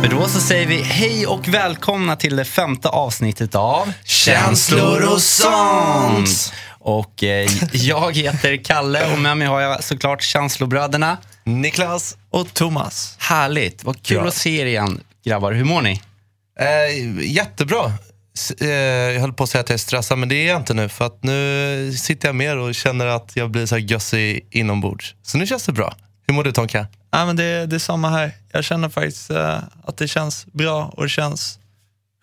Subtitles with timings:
[0.00, 5.20] Men då så säger vi hej och välkomna till det femte avsnittet av Känslor och
[5.22, 6.52] sånt.
[6.78, 11.16] Och eh, jag heter Kalle och med mig har jag såklart känslobröderna.
[11.44, 13.16] Niklas och Thomas.
[13.18, 14.28] Härligt, vad kul Ja.
[14.28, 15.52] att se er igen grabbar.
[15.52, 16.00] Hur mår ni?
[16.60, 17.92] Eh, jättebra.
[18.36, 20.56] S- Eh, jag höll på att säga att jag är stressad, men det är jag
[20.56, 20.88] inte nu.
[20.88, 25.14] För att nu sitter jag mer och känner att jag blir så här gössig inombords.
[25.22, 25.94] Så nu känns det bra.
[26.30, 26.86] Hur mår du Tonka?
[27.10, 28.32] Ja, men det, det är samma här.
[28.52, 31.58] Jag känner faktiskt eh, att det känns bra och det känns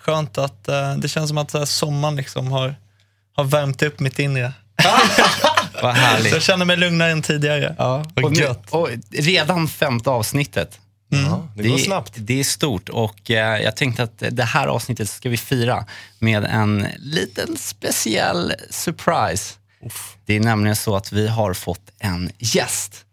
[0.02, 2.76] skönt att eh, det känns som att uh, sommaren liksom har,
[3.36, 4.54] har värmt upp mitt inre.
[5.81, 6.34] Vad Så härligt.
[6.34, 7.76] jag känner mig lugnare än tidigare.
[7.78, 8.64] Ja, Vad och, nu, gött.
[8.70, 10.80] och redan femte avsnittet.
[11.09, 12.14] Ja, det går är- snabbt.
[12.16, 15.86] Det är stort och eh, jag tänkte att det här avsnittet ska vi fira
[16.20, 19.53] med en liten speciell surprise.
[20.26, 23.03] Det är nämligen så att vi har fått en gäst.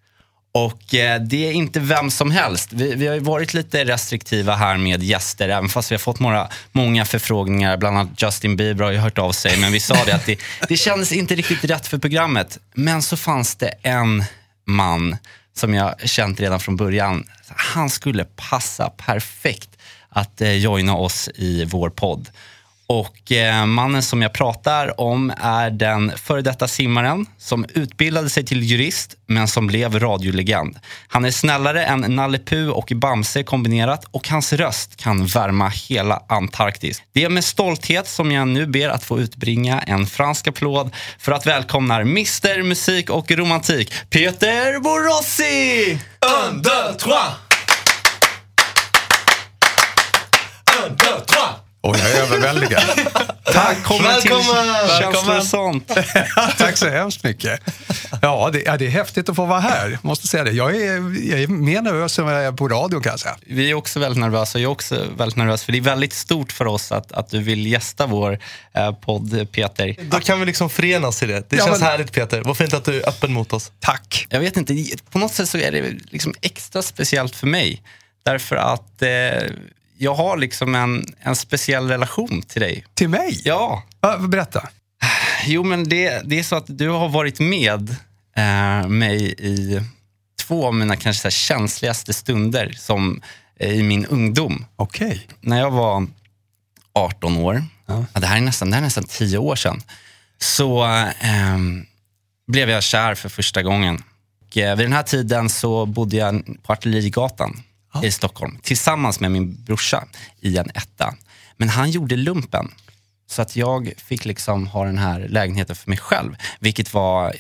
[0.55, 2.73] Och eh, det är inte vem som helst.
[2.73, 6.21] Vi, vi har ju varit lite restriktiva här med gäster, även fast vi har fått
[6.21, 7.77] några, många förfrågningar.
[7.77, 10.39] Bland annat Justin Bieber har ju hört av sig, men vi sa det att det,
[10.69, 12.59] det kändes inte riktigt rätt för programmet.
[12.75, 14.25] Men så fanns det en
[14.65, 15.17] man
[15.57, 17.25] som jag känt redan från början.
[17.49, 19.71] Han skulle passa perfekt
[20.09, 22.29] att eh, joina oss i vår podd.
[22.87, 28.45] Och eh, mannen som jag pratar om är den före detta simmaren som utbildade sig
[28.45, 30.79] till jurist men som blev radiolegend.
[31.09, 36.23] Han är snällare än Nalle Puh och Bamse kombinerat och hans röst kan värma hela
[36.29, 37.03] Antarktis.
[37.13, 41.33] Det är med stolthet som jag nu ber att få utbringa en fransk applåd för
[41.33, 45.99] att välkomna Mr Musik och Romantik, Peter Borossi!
[46.51, 47.35] Un, deux, trois!
[50.83, 51.34] Un, deux, trois!
[51.87, 52.83] Oj, jag är överväldigad.
[53.55, 54.89] Välkommen till Välkommen!
[55.01, 55.89] Känslor och sånt.
[56.59, 57.61] Tack så hemskt mycket.
[58.23, 59.99] Ja det, ja, det är häftigt att få vara här.
[60.03, 60.51] Måste säga det.
[60.51, 63.37] Jag är, jag är mer nervös än vad jag är på radio kan jag säga.
[63.47, 64.59] Vi är också väldigt nervösa.
[64.59, 67.39] Jag är också väldigt nervös för det är väldigt stort för oss att, att du
[67.43, 68.39] vill gästa vår
[68.75, 69.97] eh, podd, Peter.
[70.11, 71.51] Då kan vi liksom förenas i det.
[71.51, 72.43] Det Ja, känns men- härligt Peter.
[72.43, 73.73] Vad fint att du är öppen mot oss.
[73.81, 74.27] Tack.
[74.31, 77.83] Jag vet inte, på något sätt så är det liksom extra speciellt för mig.
[78.25, 79.09] Därför att eh,
[80.05, 82.85] jag har liksom en, en speciell relation till dig.
[82.95, 83.41] Till mig?
[83.45, 84.69] Ja, Ja, berätta.
[85.47, 87.97] jo men det, det är så att du har varit med
[88.37, 89.81] eh, mig i
[90.43, 93.21] två av mina kanske känsligaste stunder som
[93.61, 94.65] eh, i min ungdom.
[94.77, 95.27] Okej.
[95.41, 96.07] när jag var
[96.95, 98.05] 18 år, Ja.
[98.15, 98.21] ja.
[98.21, 99.83] det, här är nästan, det här är nästan 10 år sedan,
[100.39, 100.83] så
[101.21, 101.87] ehm,
[102.47, 104.03] blev jag kär för första gången.
[104.47, 107.63] Och, eh, vid den här tiden så bodde jag på Artillerigatan
[108.03, 110.05] i Stockholm tillsammans med min brorsa
[110.41, 111.15] i en etta.
[111.57, 112.71] Men han gjorde lumpen.
[113.27, 116.37] Så att jag fick liksom ha den här lägenheten för mig själv.
[116.61, 117.35] Vilket var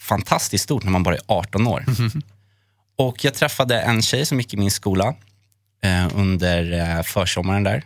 [0.00, 1.84] fantastiskt stort när man bara är 18 år.
[2.96, 5.14] Och jag träffade en tjej som gick i min skola
[5.82, 7.84] eh, under eh, försommaren där.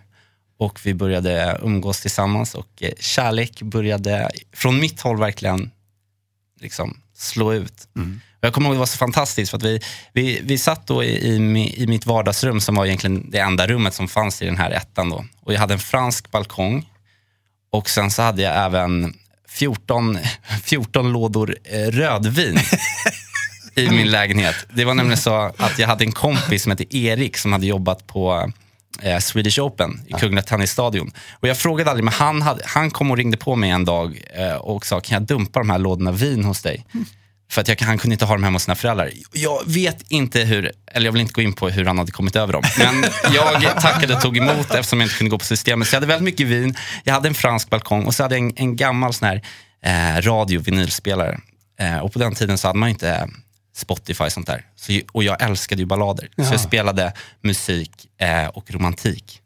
[0.58, 5.70] Och vi började umgås tillsammans och eh, kärlek började från mitt håll verkligen
[6.60, 7.88] liksom slå ut.
[7.96, 9.80] Mm jag kommer ihåg det var så fantastiskt för att vi,
[10.12, 13.94] vi, vi satt då i, i, i mitt vardagsrum som var egentligen det enda rummet
[13.94, 15.24] som fanns i den här ettan då.
[15.40, 16.90] Och jag hade en fransk balkong
[17.70, 19.14] och sen så hade jag även
[19.48, 20.18] 14,
[20.64, 22.58] 14 lådor eh, rödvin
[23.74, 24.66] i min lägenhet.
[24.72, 28.06] Det var nämligen så att jag hade en kompis som hette Erik som hade jobbat
[28.06, 28.52] på
[29.02, 31.12] eh, Swedish Open i Kungliga Tennisstadion.
[31.32, 34.22] Och jag frågade aldrig, men han, hade, han kom och ringde på mig en dag
[34.34, 36.86] eh, och sa, kan jag dumpa de här lådorna vin hos dig?
[37.50, 39.10] För att jag, han kunde inte ha dem hemma hos sina föräldrar.
[39.32, 42.36] Jag vet inte hur, eller jag vill inte gå in på hur han hade kommit
[42.36, 42.62] över dem.
[42.78, 45.88] Men jag tackade och tog emot eftersom jag inte kunde gå på systemet.
[45.88, 48.44] Så jag hade väldigt mycket vin, jag hade en fransk balkong och så hade jag
[48.44, 49.42] en, en gammal sån här
[49.84, 51.40] eh, radio vinylspelare.
[51.80, 53.26] Eh, och på den tiden så hade man inte eh,
[53.76, 54.64] Spotify och sånt där.
[54.76, 56.28] Så, och jag älskade ju ballader.
[56.36, 57.12] Så jag spelade
[57.42, 57.90] musik
[58.20, 59.40] eh, och romantik.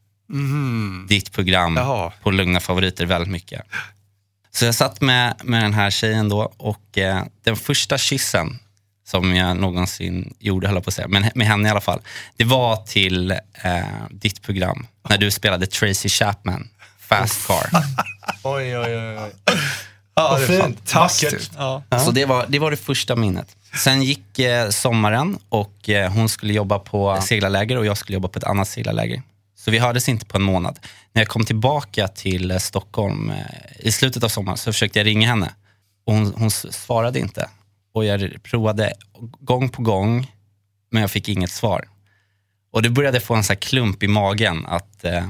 [1.09, 2.13] Ditt program Jaha.
[2.23, 3.63] på Lugna favoriter väldigt mycket.
[4.55, 8.59] Så jag satt med, med den här tjejen då och eh, den första kyssen
[9.07, 12.01] som jag någonsin gjorde, höll jag på att säga, men med henne i alla fall.
[12.37, 13.39] Det var till eh,
[14.11, 16.69] ditt program, när du spelade Tracy Chapman,
[16.99, 17.71] Fast Car.
[18.43, 19.19] Oj, oj, oj.
[19.19, 19.33] oj.
[20.15, 20.61] Ja, det är fint.
[20.61, 21.53] fantastiskt.
[21.57, 21.83] Ja.
[22.05, 23.57] Så det var, det var det första minnet.
[23.75, 28.29] Sen gick eh, sommaren och eh, hon skulle jobba på seglarläger och jag skulle jobba
[28.29, 29.23] på ett annat seglarläger.
[29.65, 30.79] Så vi hördes inte på en månad.
[31.13, 33.37] När jag kom tillbaka till eh, Stockholm eh,
[33.79, 35.55] i slutet av sommaren så försökte jag ringa henne.
[36.07, 37.49] Och hon, hon svarade inte.
[37.95, 38.93] Och jag provade
[39.41, 40.33] gång på gång,
[40.91, 41.89] men jag fick inget svar.
[42.73, 45.29] Och det började få en så klump i magen att, eh,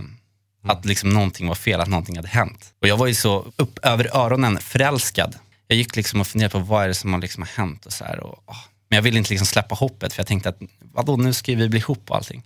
[0.65, 2.75] att liksom någonting var fel, att någonting hade hänt.
[2.81, 5.37] Och jag var ju så upp över öronen förälskad.
[5.67, 8.05] Jag gick liksom och funderade på vad är det som har liksom hänt och så
[8.05, 8.21] här.
[8.21, 8.55] Och.
[8.89, 11.69] Men jag ville inte liksom släppa hoppet för jag tänkte att vadå, nu ska vi
[11.69, 12.43] bli ihop och allting.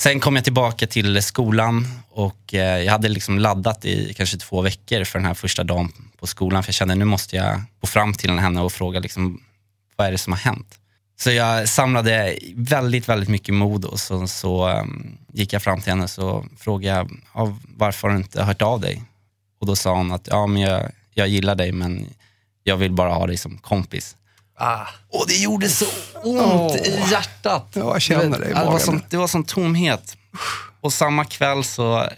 [0.00, 4.60] Sen kom jag tillbaka till skolan och eh, jag hade liksom laddat i kanske två
[4.60, 6.62] veckor för den här första dagen på skolan.
[6.62, 9.40] För jag kände nu måste jag gå fram till henne och fråga liksom,
[9.96, 10.78] vad är det som har hänt.
[11.20, 15.92] Så jag samlade väldigt, väldigt mycket mod och så, så um, gick jag fram till
[15.92, 19.02] henne och frågade jag ja, varför har du inte hört av dig?
[19.60, 22.06] Och då sa hon att ja, men jag, jag gillar dig men
[22.62, 24.16] jag vill bara ha dig som kompis.
[25.12, 25.86] Och det gjorde så
[26.22, 27.68] ont i hjärtat.
[27.72, 30.16] Ja, jag känner det i det, var som, det var som tomhet.
[30.80, 32.08] Och samma kväll så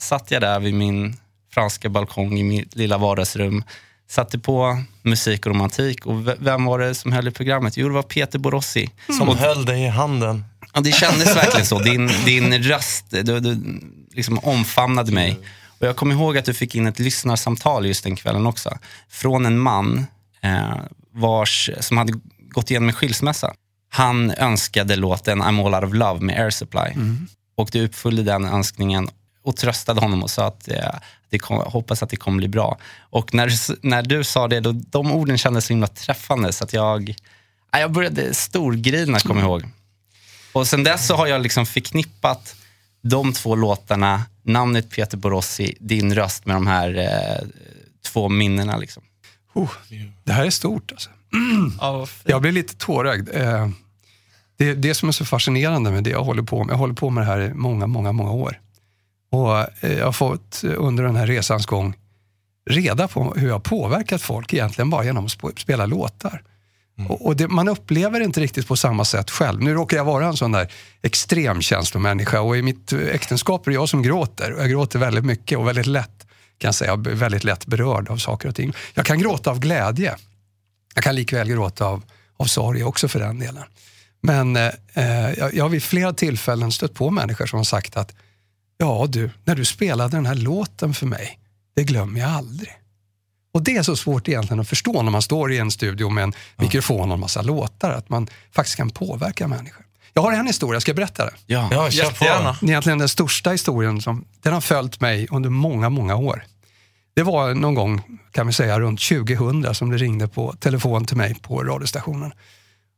[0.00, 1.16] satt jag där vid min
[1.54, 3.64] franska balkong i mitt lilla vardagsrum.
[4.10, 6.06] Satte på musik och romantik.
[6.06, 7.76] Och vem var det som höll i programmet?
[7.76, 8.90] Jo, det var Peter Borossi.
[9.18, 10.44] Som höll dig i handen.
[10.74, 11.78] Ja, det kändes verkligen så.
[11.78, 13.80] Din, din röst du, du
[14.12, 15.38] liksom omfamnade mig.
[15.78, 18.78] Och jag kommer ihåg att du fick in ett lyssnarsamtal just den kvällen också.
[19.08, 20.06] Från en man
[20.40, 20.76] eh,
[21.12, 22.12] vars, som hade
[22.50, 23.54] gått igenom en skilsmässa.
[23.90, 26.94] Han önskade låten I'm all out of love med Air Supply.
[27.56, 29.08] Och du uppfyllde den önskningen
[29.42, 30.94] och tröstade honom och sa att eh,
[31.30, 32.78] det kom, hoppas att det kommer bli bra.
[33.00, 33.52] Och när,
[33.86, 37.14] när du sa det, då, de orden kändes så himla träffande så att jag,
[37.72, 39.68] ja, jag började storgrina, kommer jag ihåg.
[40.52, 42.56] Och sen dess så har jag liksom förknippat
[43.02, 47.48] de två låtarna, namnet Peter Borossi, din röst med de här eh,
[48.06, 48.76] två minnena.
[48.76, 49.02] Liksom.
[49.62, 49.70] Oh,
[50.24, 51.10] det här är stort alltså.
[51.80, 52.06] Ja.
[52.24, 53.28] Jag blir lite tårögd.
[53.34, 53.68] Eh,
[54.58, 56.72] Det är det som är så fascinerande med det jag håller på med.
[56.72, 58.60] Jag håller på med det här i många, många, många år.
[59.32, 61.94] Och eh, jag har fått eh, under den här resans gång
[62.70, 66.42] reda på hur jag har påverkat folk egentligen bara genom att sp- spela låtar.
[67.08, 69.60] Och, och det, man upplever det inte riktigt på samma sätt själv.
[69.62, 70.72] Nu råkar jag vara en sån där
[71.02, 74.52] extrem känslomänniska och i mitt äktenskap är det jag som gråter.
[74.52, 76.26] Och jag gråter väldigt mycket och väldigt lätt,
[76.58, 78.72] kan jag säga, väldigt lätt berörd av saker och ting.
[78.94, 80.16] Jag kan gråta av glädje.
[80.94, 82.02] Jag kan likväl gråta av,
[82.36, 83.64] av sorg också för den delen.
[84.20, 87.96] Men eh, eh, jag, jag har vid flera tillfällen stött på människor som har sagt
[87.96, 88.14] att
[88.78, 91.38] ja du, när du spelade den här låten för mig,
[91.76, 92.72] det glömmer jag aldrig.
[93.52, 96.24] Och det är så svårt egentligen att förstå när man står i en studio med
[96.24, 99.87] en mikrofon och en massa låtar, att man faktiskt kan påverka människor.
[100.18, 101.32] Jag har en historia, ska jag berätta det?
[101.46, 101.68] Ja.
[101.72, 102.08] Ja, kör på.
[102.10, 102.56] Jättegärna.
[102.62, 106.44] egentligen den största historien som den har följt mig under många, många år.
[107.14, 111.16] Det var någon gång, kan vi säga, runt 2000 som det ringde på telefon till
[111.16, 112.32] mig på radiostationen.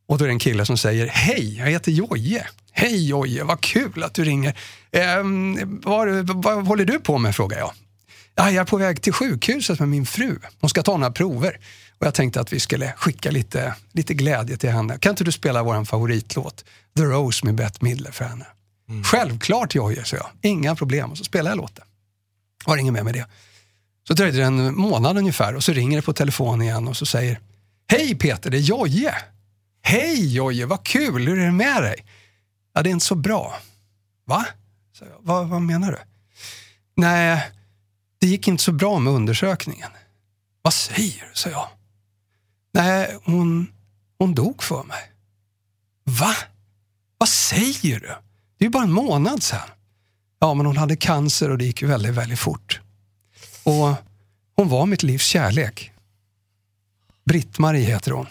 [0.09, 2.47] Och då är det en kille som säger, hej, jag heter Joje.
[2.73, 4.55] Hej Joje, vad kul att du ringer.
[4.93, 6.09] Ehm, vad,
[6.45, 7.73] vad håller du på med, frågar jag.
[8.35, 10.39] Ja, jag är på väg till sjukhuset med min fru.
[10.61, 11.59] Hon ska ta några prover.
[12.01, 14.99] Och jag tänkte att vi skulle skicka lite, lite glädje till henne.
[14.99, 16.65] Kan inte du spela vår favoritlåt,
[16.97, 18.47] The Rose med Bette Midler för henne?
[19.05, 20.27] Självklart Jojje, sa jag.
[20.43, 21.11] Inga problem.
[21.11, 21.85] Och så spelade jag låten.
[22.65, 23.27] Har inget mer med det.
[24.09, 27.07] Så dröjde det en månad ungefär och så ringer det på telefon igen och så
[27.07, 27.41] säger
[27.87, 29.15] Hej Peter, det är Jojje.
[29.83, 32.05] Hej Jojje, vad kul, hur är det med dig?
[32.75, 33.57] Ja, det är inte så bra.
[34.25, 34.47] Va?
[34.93, 35.99] Så jag, vad, vad menar du?
[36.97, 37.51] Nej,
[38.19, 39.91] det gick inte så bra med undersökningen.
[40.63, 41.31] Vad säger du?
[41.35, 41.69] sa jag.
[42.73, 43.73] Nej, hon,
[44.19, 45.13] hon dog för mig.
[46.05, 46.35] Va?
[47.21, 48.07] Vad säger du?
[48.07, 49.69] Det är ju bara en månad sedan.
[50.39, 52.81] Ja, men hon hade cancer och det gick ju väldigt, väldigt fort.
[53.63, 53.95] Och
[54.57, 55.93] hon var mitt livs kärlek.
[57.25, 58.27] Britt-Marie heter hon.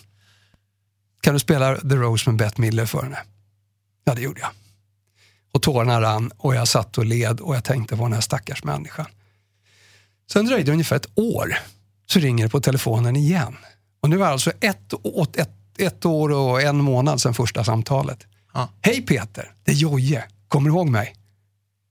[1.21, 3.19] Kan du spela The Rose med Bette Miller för henne?
[4.03, 4.49] Ja, det gjorde jag.
[5.51, 8.63] Och tårarna rann och jag satt och led och jag tänkte på den här stackars
[8.63, 9.05] människan.
[10.31, 11.57] Sen dröjde det ungefär ett år,
[12.05, 13.57] så ringer det på telefonen igen.
[14.01, 14.93] Och nu är det alltså ett,
[15.37, 18.25] ett, ett år och en månad sedan första samtalet.
[18.53, 18.69] Ja.
[18.81, 20.23] Hej Peter, det är Jojje.
[20.47, 21.15] Kommer du ihåg mig?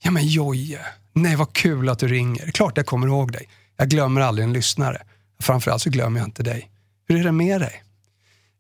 [0.03, 0.81] Ja men Jojje,
[1.13, 2.51] nej vad kul att du ringer.
[2.51, 3.49] Klart jag kommer ihåg dig.
[3.77, 5.03] Jag glömmer aldrig en lyssnare.
[5.41, 6.71] Framförallt så glömmer jag inte dig.
[7.09, 7.83] Hur är det med dig?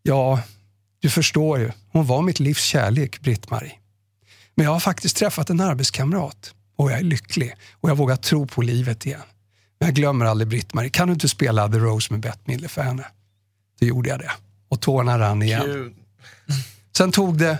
[0.02, 0.40] Ja,
[1.00, 1.70] du förstår ju.
[1.92, 3.72] Hon var mitt livs kärlek, Britt-Marie.
[4.54, 8.46] Men jag har faktiskt träffat en arbetskamrat och jag är lycklig och jag vågar tro
[8.46, 9.20] på livet igen.
[9.78, 10.90] Men jag glömmer aldrig Britt-Marie.
[10.90, 13.06] Kan du inte spela The Rose med Bette Midler för henne?
[13.80, 14.30] Då gjorde jag det.
[14.68, 15.94] Och tårarna rann igen.
[16.96, 17.58] Sen tog det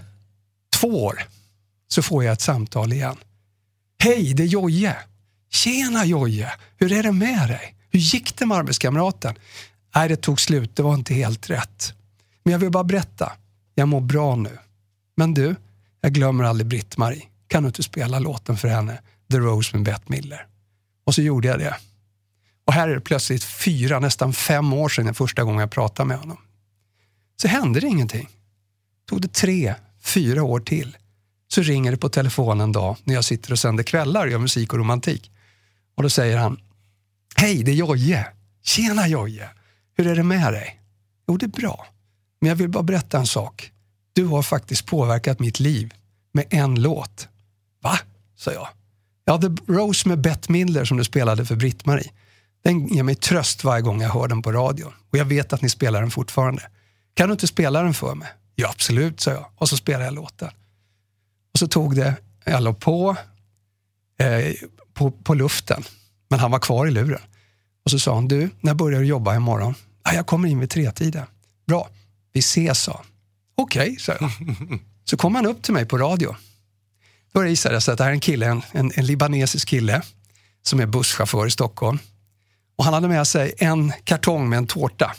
[0.81, 1.23] två år,
[1.89, 3.17] så får jag ett samtal igen.
[3.99, 4.97] Hej, det är Jojje.
[5.51, 7.75] Tjena Jojje, hur är det med dig?
[7.91, 9.35] Hur gick det med arbetskamraten?
[9.95, 11.93] Nej, det tog slut, det var inte helt rätt.
[12.45, 13.33] Men jag vill bara berätta,
[13.75, 14.59] jag mår bra nu.
[15.17, 15.57] Men du,
[16.01, 17.23] jag glömmer aldrig Britt-Marie.
[17.47, 20.47] Kan du inte spela låten för henne, The Rose med Bette Miller.
[21.05, 21.77] Och så gjorde jag det.
[22.65, 26.19] Och här är det plötsligt fyra, nästan fem år sedan första gången jag pratade med
[26.19, 26.39] honom.
[27.43, 28.29] Så hände det ingenting.
[29.09, 29.75] Tog det tre,
[30.09, 30.97] fyra år till.
[31.49, 34.39] Så ringer det på telefon en dag när jag sitter och sänder kvällar och gör
[34.39, 35.31] musik och romantik.
[35.97, 36.61] Och då säger han,
[37.37, 38.27] Hej, det är Jojje.
[38.63, 39.51] Tjena Jojje.
[39.97, 40.81] Hur är det med dig?
[41.29, 41.87] Jo, det är bra.
[42.41, 43.73] Men jag vill bara berätta en sak.
[44.13, 45.95] Du har faktiskt påverkat mitt liv
[46.33, 47.29] med en låt.
[47.83, 47.99] Va?
[48.37, 48.69] sa jag.
[49.25, 52.11] Ja, The Rose med Bette Midler som du spelade för Britt-Marie.
[52.65, 54.93] Den ger mig tröst varje gång jag hör den på radion.
[55.11, 56.63] Och jag vet att ni spelar den fortfarande.
[57.15, 58.29] Kan du inte spela den för mig?
[58.61, 59.47] Ja, absolut, sa jag.
[59.55, 60.49] Och så spelade jag låten.
[61.53, 63.17] Och så tog det, jag låg på,
[64.19, 64.55] eh,
[64.95, 65.85] på, på luften.
[66.31, 67.21] Men han var kvar i luren.
[67.85, 69.75] Och så sa han, du, när börjar du jobba imorgon?
[70.03, 71.27] Ah, jag kommer in vid tretiden.
[71.67, 71.89] Bra,
[72.33, 73.07] vi ses, sa han.
[73.55, 74.31] Okej, okay, sa jag.
[75.05, 76.37] Så kom han upp till mig på radio.
[77.33, 80.03] Då visade det sig att det här är en kille, en, en, en libanesisk kille
[80.63, 81.99] som är busschaufför i Stockholm.
[82.77, 85.15] Och han hade med sig en kartong med en tårta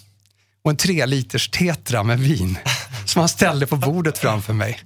[0.61, 2.57] och en tre liters tetra med vin
[3.09, 4.79] som han ställde på bordet framför mig.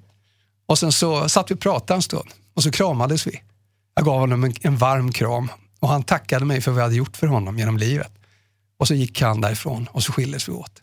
[0.65, 3.41] Och sen så satt vi och pratade en stund och så kramades vi.
[3.95, 6.95] Jag gav honom en, en varm kram och han tackade mig för vad jag hade
[6.95, 8.11] gjort för honom genom livet.
[8.77, 10.81] Och så gick han därifrån och så skildes vi åt.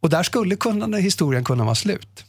[0.00, 2.24] Och där skulle kunna, historien kunna vara slut.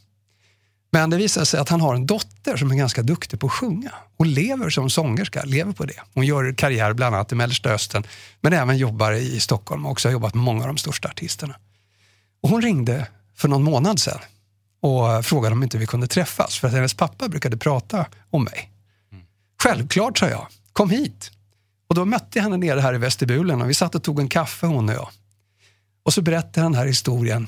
[0.91, 3.53] Men det visade sig att han har en dotter som är ganska duktig på att
[3.53, 3.91] sjunga.
[4.17, 6.01] Hon lever som sångerska, lever på det.
[6.13, 8.03] Hon gör karriär bland annat i Mellersta Östern,
[8.41, 11.55] men även jobbar i Stockholm och också har jobbat med många av de största artisterna.
[12.41, 14.19] Och hon ringde för någon månad sedan
[14.85, 18.71] och frågade om inte vi kunde träffas, för att hennes pappa brukade prata om mig.
[19.63, 20.47] Självklart, sa jag.
[20.73, 21.31] Kom hit.
[21.87, 24.27] Och då mötte jag henne nere här i vestibulen och vi satt och tog en
[24.29, 25.09] kaffe hon och jag.
[26.03, 27.47] Och så berättade han den här historien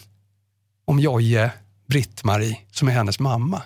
[0.85, 1.51] om Jojje,
[1.87, 3.61] Britt-Marie, som är hennes mamma.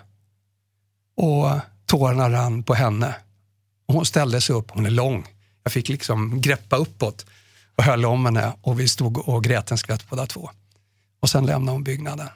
[1.18, 3.16] Och tårarna rann på henne.
[3.88, 5.28] Och hon ställde sig upp, hon är lång.
[5.64, 7.26] Jag fick liksom greppa uppåt
[7.76, 10.50] och höll om henne och vi stod och grät en skvätt båda två.
[11.20, 12.28] Och sen lämnade hon byggnaden.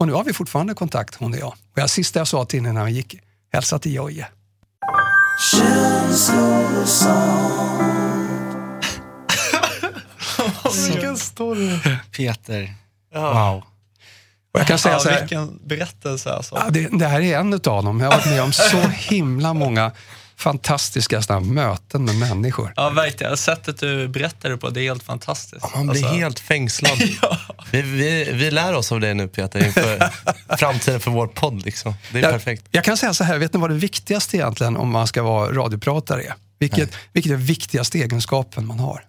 [0.00, 1.48] Och nu har vi fortfarande kontakt hon och jag.
[1.48, 3.16] Och det sista jag sa till henne när vi gick,
[3.52, 4.26] hälsa till Jojje.
[10.88, 11.78] Vilken story.
[12.16, 12.74] Peter,
[13.14, 13.50] Ja.
[13.52, 13.62] wow.
[14.54, 16.54] Och jag kan säga ja, så här, Vilken berättelse alltså.
[16.54, 18.00] ja, det, det här är en utav dem.
[18.00, 19.92] Jag har varit med om så himla många
[20.40, 22.72] fantastiska såna möten med människor.
[22.76, 23.36] Ja, verkligen.
[23.36, 25.66] Sättet du berättar det på, det är helt fantastiskt.
[25.74, 26.98] Man blir Alltså, helt fängslad.
[27.70, 30.10] vi, vi, vi lär oss av det nu Peter, inför
[30.56, 31.64] framtiden för vår podd.
[31.64, 31.94] Liksom.
[32.12, 32.66] Det är Jag, perfekt.
[32.70, 35.52] jag kan säga så här, vet ni vad det viktigaste egentligen om man ska vara
[35.52, 36.34] radiopratare är?
[36.58, 39.04] Vilket, vilket är viktigaste egenskapen man har?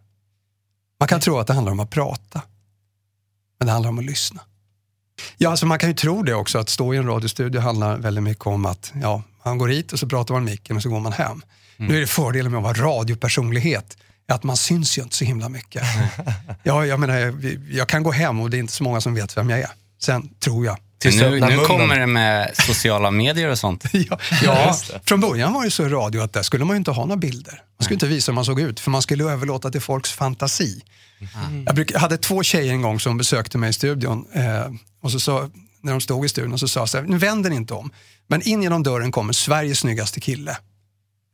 [0.99, 2.41] Man kan tro att det handlar om att prata,
[3.59, 4.41] men det handlar om att lyssna.
[5.37, 8.23] Ja, alltså man kan ju tro det också, att stå i en radiostudio handlar väldigt
[8.23, 10.89] mycket om att ja, man går hit och så pratar man med micken och så
[10.89, 11.41] går man hem.
[11.77, 15.25] Nu är det fördelen med att vara radiopersonlighet, är att man syns ju inte så
[15.25, 15.83] himla mycket.
[16.63, 19.13] ja, jag menar, jag, jag kan gå hem och det är inte så många som
[19.13, 19.69] vet vem jag är.
[19.99, 23.83] Sen tror jag Tills Nu, nu kommer det med sociala medier och sånt.
[23.93, 26.91] Ja, ja från början var det så i radio att där skulle man ju inte
[26.91, 27.61] ha några bilder.
[27.79, 30.81] Man skulle inte visa hur man såg ut, för man skulle överlåta till folks fantasi.
[31.65, 34.71] Jag, bruk, jag hade två tjejer en gång som besökte mig i studion eh,
[35.01, 35.49] och så sa,
[35.83, 37.91] när de stod i studion så sa så här, nu vänder ni inte om,
[38.27, 40.57] men in genom dörren kommer Sveriges snyggaste kille.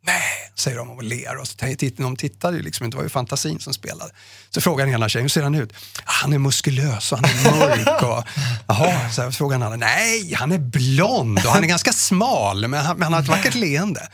[0.04, 0.24] Nej,
[0.56, 1.38] säger de och ler.
[1.38, 4.12] Och så titt- de tittade ju liksom inte, det var ju fantasin som spelade.
[4.50, 5.74] Så frågar den ena tjejen, hur ser han ut?
[5.74, 8.04] "Ah, Han är muskulös och han är mörk.
[8.04, 8.24] Och,
[8.68, 12.86] Jaha, så frågar den andra, nej, han är blond och han är ganska smal, men
[12.86, 14.08] han, men han har ett vackert leende.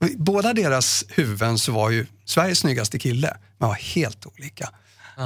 [0.00, 4.70] Och i Båda deras huvuden så var ju Sveriges snyggaste kille, men var helt olika.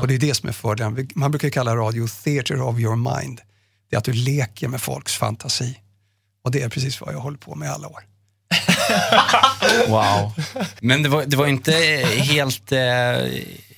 [0.00, 1.08] Och det är det som är fördelen.
[1.14, 3.40] Man brukar kalla radio theater of your mind.
[3.94, 5.78] Det är att du leker med folks fantasi.
[6.44, 8.00] Och det är precis vad jag håller på med i alla år.
[9.88, 10.32] Wow.
[10.80, 11.72] Men det var, det var inte
[12.16, 12.78] helt, eh,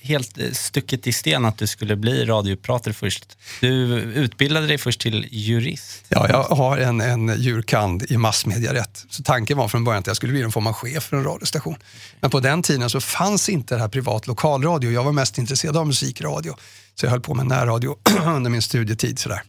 [0.01, 3.37] helt stucket i sten att du skulle bli radiopratare först.
[3.61, 3.69] Du
[3.99, 6.05] utbildade dig först till jurist.
[6.09, 9.05] Ja, jag har en, en djurkand i massmediarätt.
[9.09, 11.23] Så tanken var från början att jag skulle bli någon form av chef för en
[11.23, 11.77] radiostation.
[12.19, 14.91] Men på den tiden så fanns inte det här privat lokalradio.
[14.91, 16.55] Jag var mest intresserad av musikradio.
[16.95, 19.19] Så jag höll på med närradio under min studietid.
[19.19, 19.41] Sådär.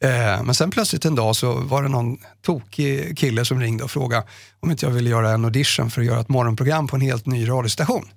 [0.00, 3.90] Eh, men sen plötsligt en dag så var det någon tokig kille som ringde och
[3.90, 4.26] frågade
[4.60, 7.26] om inte jag ville göra en audition för att göra ett morgonprogram på en helt
[7.26, 8.08] ny radiostation.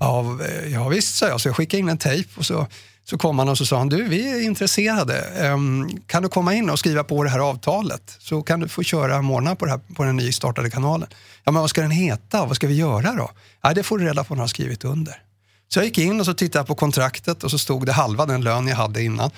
[0.00, 1.40] Ja, eh, ja visst, sa jag.
[1.40, 2.66] Så jag skickade in en tejp och så,
[3.04, 5.18] så kom han och så sa han, du vi är intresserade.
[5.18, 8.16] Ehm, kan du komma in och skriva på det här avtalet?
[8.18, 11.08] Så kan du få köra morgnar på, här, på den nystartade kanalen.
[11.44, 12.46] Ja, men vad ska den heta?
[12.46, 13.30] Vad ska vi göra då?
[13.62, 15.22] Ja, det får du reda på när du har skrivit under.
[15.68, 18.40] Så jag gick in och så tittade på kontraktet och så stod det halva den
[18.40, 19.30] lön jag hade innan.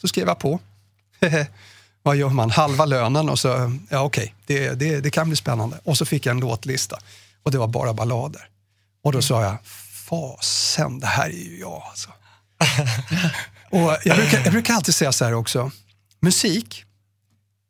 [0.00, 0.60] Så skrev jag på.
[2.02, 2.50] Vad gör man?
[2.50, 5.80] Halva lönen och så, ja okej, det, det, det kan bli spännande.
[5.84, 6.98] Och så fick jag en låtlista
[7.42, 8.48] och det var bara ballader.
[9.02, 9.56] Och då sa jag,
[10.08, 12.10] fasen, det här är ju jag alltså.
[13.70, 15.70] och jag brukar, jag brukar alltid säga så här också,
[16.20, 16.84] musik,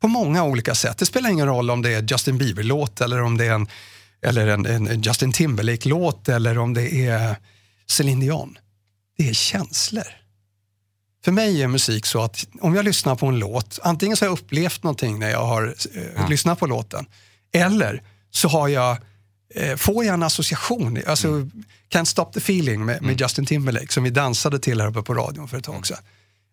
[0.00, 0.99] på många olika sätt.
[0.99, 3.69] Det spelar ingen roll om det är Justin Bieber-låt eller om det är en,
[4.23, 7.37] eller en, en Justin Timberlake-låt eller om det är
[7.87, 8.59] Celine Dion.
[9.17, 10.07] Det är känslor.
[11.29, 14.29] För mig är musik så att om jag lyssnar på en låt, antingen så har
[14.31, 16.27] jag upplevt någonting när jag har eh, Ja.
[16.29, 17.07] lyssnat på låten.
[17.55, 18.97] Eller så har jag,
[19.55, 20.99] eh, får jag en association.
[21.07, 21.29] Alltså,
[21.91, 25.15] Can't stop the feeling med, med Justin Timberlake som vi dansade till här uppe på
[25.15, 25.99] radion för ett tag sedan.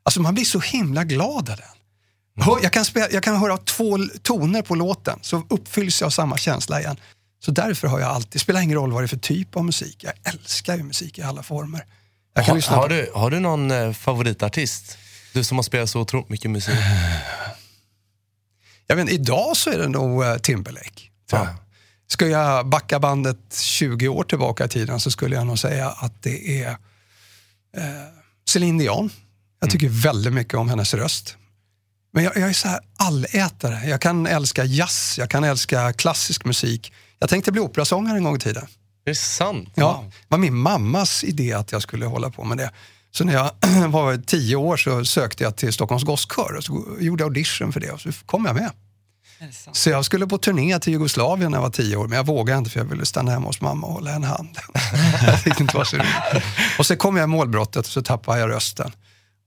[0.03, 2.43] Alltså man blir så himla glad av den.
[2.45, 6.11] Hör- Jag kan, spela, jag kan höra två toner på låten så uppfylls jag av
[6.11, 6.97] samma känsla igen.
[7.45, 9.65] Så därför har jag alltid, det spelar ingen roll vad det är för typ av
[9.65, 10.03] musik.
[10.03, 11.85] Jag älskar ju musik i alla former.
[12.37, 14.97] Jag kan Har, lyssna har, du, har du någon eh, favoritartist?
[15.33, 16.75] Du som har spelat så otroligt mycket musik.
[18.87, 21.01] jag vet, idag så är det nog eh, Timberlake.
[21.29, 21.47] tror jag.
[21.47, 21.55] Ja.
[22.07, 26.23] Ska jag backa bandet 20 år tillbaka i tiden så skulle jag nog säga att
[26.23, 26.69] det är
[27.77, 27.83] eh,
[28.49, 29.09] Celine Dion.
[29.59, 31.37] Jag tycker väldigt mycket om hennes röst.
[32.13, 33.89] Men jag, jag är så här allätare.
[33.89, 36.93] Jag kan älska jazz, jag kan älska klassisk musik.
[37.19, 38.67] Jag tänkte bli operasångare en gång i tiden.
[39.05, 39.69] Är det sant?
[39.75, 42.71] Ja, det var min mammas idé att jag skulle hålla på med det.
[43.11, 43.51] Så när jag
[43.89, 47.79] var tio år så sökte jag till Stockholms Gosskör och så gjorde jag audition för
[47.79, 48.71] det och så kom jag med.
[49.71, 52.57] Så jag skulle på turné till Jugoslavien när jag var tio år, men jag vågade
[52.57, 54.57] inte för jag ville stanna hemma hos mamma och hålla en hand.
[55.45, 55.97] jag inte var så.
[56.79, 58.91] Och så kom jag i målbrottet och så tappade jag rösten.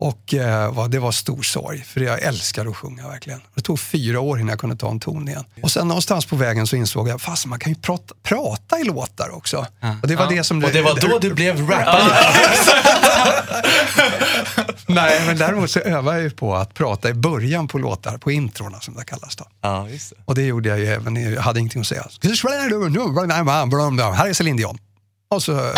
[0.01, 3.41] Och eh, det var stor sorg, för jag älskar att sjunga verkligen.
[3.55, 5.45] Det tog fyra år innan jag kunde ta en ton igen.
[5.63, 8.85] Och sen någonstans på vägen så insåg jag, fast man kan ju prata, prata i
[8.85, 9.67] låtar också.
[10.03, 10.65] Och det var det som...
[10.65, 12.13] Och det var då du blev rappare.
[14.87, 18.31] Nej, men däremot så övade jag ju på att prata i början på låtar, på
[18.31, 19.45] introna som det kallas då.
[19.61, 20.17] Ja, det.
[20.25, 22.07] Och det gjorde jag ju även, jag hade ingenting att säga.
[24.13, 24.79] Här är Celine Dion.
[25.31, 25.73] Och så var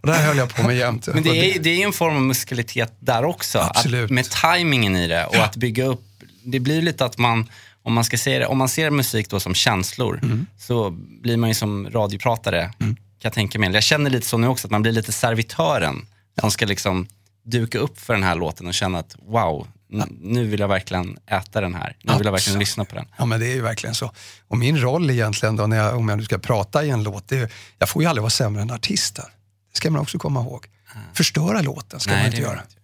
[0.00, 1.06] Och där höll jag på med jämt.
[1.14, 3.58] Men det är, det är en form av muskalitet där också.
[3.58, 4.04] Absolut.
[4.04, 6.04] Att, med tajmingen i det och att bygga upp.
[6.44, 7.50] Det blir lite att man,
[7.82, 10.46] om man, ska se det, om man ser musik då som känslor, Mm.
[10.58, 10.90] så
[11.22, 13.70] blir man ju som radiopratare, kan jag tänka mig.
[13.72, 16.06] Jag känner lite så nu också, att man blir lite servitören
[16.40, 17.06] som ska liksom
[17.44, 21.18] duka upp för den här låten och känna att wow, n- nu vill jag verkligen
[21.30, 21.96] äta den här.
[22.02, 22.58] Nu vill jag verkligen Absolut.
[22.58, 23.04] lyssna på den.
[23.18, 24.12] Ja, men det är ju verkligen så.
[24.48, 27.28] Och min roll egentligen då, när jag, om jag nu ska prata i en låt,
[27.28, 29.24] det är, jag får ju aldrig vara sämre än artisten.
[29.72, 30.66] Det ska man också komma ihåg.
[31.14, 32.60] Förstöra låten ska Nej, man inte göra.
[32.60, 32.74] inte.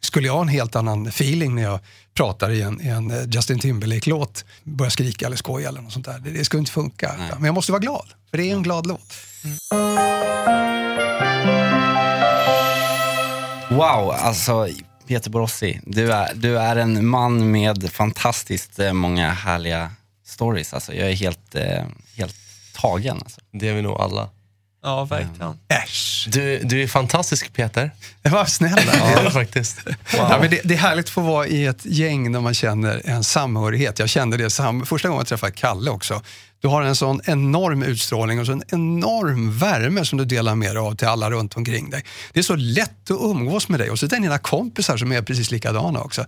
[0.00, 1.80] Skulle jag ha en helt annan feeling när jag
[2.14, 6.06] pratar i en, i en eh, Justin Timberlake-låt, börja skrika eller skoja eller något sånt
[6.06, 7.14] där, det, det skulle inte funka.
[7.34, 9.14] Men jag måste vara glad, för det är en glad låt.
[13.70, 14.68] Wow, alltså
[15.06, 19.90] Peter Borossi, du är, du är en man med fantastiskt eh, många härliga
[20.24, 20.74] stories.
[20.74, 21.84] Alltså, jag är helt, eh,
[22.16, 22.36] helt
[22.74, 23.16] tagen.
[23.22, 23.40] Alltså.
[23.52, 24.30] Det är vi nog alla.
[24.86, 25.58] Ja, verkligen.
[25.68, 27.90] Äsch, Du, du är fantastisk Peter.
[28.22, 28.76] det var snälla.
[28.92, 29.78] Det är du faktiskt.
[30.16, 33.02] Ja, men det, det är härligt att få vara i ett gäng där man känner
[33.04, 33.98] en samhörighet.
[33.98, 36.22] Jag kände det sam första gången jag träffade Kalle också.
[36.60, 40.74] Du har en sån enorm utstrålning och så en enorm värme som du delar med
[40.74, 42.04] dig av till alla runt omkring dig.
[42.32, 45.12] Det är så lätt att umgås med dig och så är det dina kompisar som
[45.12, 46.24] är precis likadana också.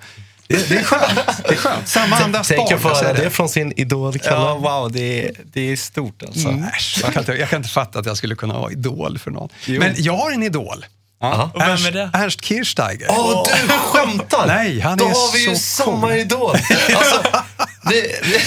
[0.48, 1.42] Det, det är skönt.
[1.48, 1.88] Det är skönt.
[1.88, 2.74] Samma andas Tänk barn.
[2.76, 4.14] att få höra det från sin idol.
[4.24, 6.48] Ja, wow, det är, det är stort alltså.
[6.48, 6.64] Mm,
[7.02, 9.48] jag, kan inte, jag kan inte fatta att jag skulle kunna vara idol för någon.
[9.66, 10.84] Men jag har en idol.
[11.20, 11.50] Ja.
[11.54, 12.10] Och vem är det?
[12.14, 13.06] Ernst Kirchsteiger.
[13.10, 14.46] Åh, du skämtar!
[14.46, 16.12] Nej, han Då är har vi ju så samma cool.
[16.12, 16.56] idol.
[16.96, 17.22] Alltså,
[17.82, 18.40] det, det,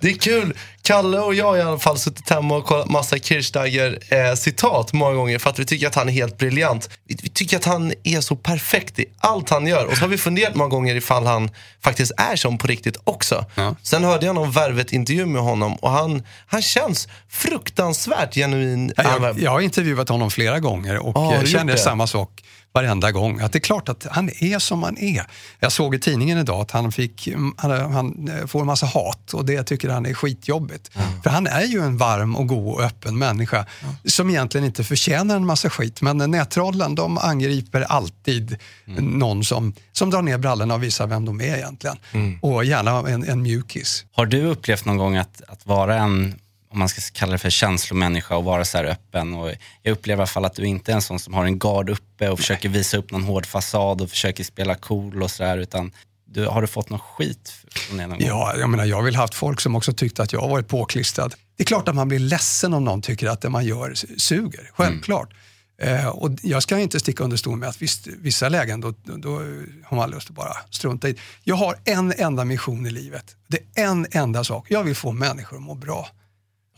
[0.00, 0.54] det är kul.
[0.82, 5.38] Kalle och jag har i alla fall suttit hemma och kollat massa Kirchsteiger-citat många gånger
[5.38, 6.90] för att vi tycker att han är helt briljant.
[7.04, 9.86] Vi, vi tycker att han är så perfekt i allt han gör.
[9.86, 11.50] Och så har vi funderat många gånger ifall han
[11.84, 13.44] faktiskt är som på riktigt också.
[13.54, 13.76] Ja.
[13.82, 18.92] Sen hörde jag någon Värvet-intervju med honom och han, han känns fruktansvärt genuin.
[18.96, 21.78] Jag, jag har intervjuat honom flera gånger och har eh, det?
[21.78, 23.40] samma sak varenda gång.
[23.40, 25.26] Att det är klart att han är som han är.
[25.60, 28.86] Jag såg i tidningen idag att han, fick, mm, han, han eh, får en massa
[28.86, 30.90] hat och det tycker han är skitjobbigt.
[31.22, 33.66] För han är ju en varm och god och öppen människa
[34.04, 36.02] som egentligen inte förtjänar en massa skit.
[36.02, 38.56] Men nättrollen de angriper alltid
[38.98, 39.04] Mm.
[39.18, 41.96] någon som, som drar ner brallorna och visar vem de är egentligen.
[42.12, 42.38] Mm.
[42.42, 44.04] Och gärna en, en mjukis.
[44.12, 46.34] Har du upplevt någon gång att, att vara en,
[46.72, 49.34] om man ska kalla det för känslomänniska och vara så här öppen?
[49.34, 49.52] Och
[49.82, 51.90] jag upplever i alla fall att du inte är en sån som har en gard
[51.90, 55.58] uppe och försöker visa upp någon hård fasad och försöker spela cool och sådär.
[55.58, 55.92] Utan
[56.24, 58.28] du, har du fått någon skit från det någon gång?
[58.28, 61.34] Ja, jag menar, jag väl haft folk som också tyckt att jag har varit påklistrad.
[61.56, 64.70] Det är klart att man blir ledsen om någon tycker att det man gör suger,
[64.74, 65.30] självklart.
[65.82, 69.16] Eh, och jag ska inte sticka under stol med att visst, vissa lägen då, då,
[69.16, 69.30] då
[69.84, 73.36] har man lust att bara strunta i Jag har en enda mission i livet.
[73.48, 74.66] Det är en enda sak.
[74.70, 76.08] Jag vill få människor att må bra.